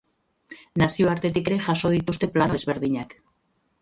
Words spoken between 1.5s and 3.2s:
ere jaso dituzte plano ezberdinak.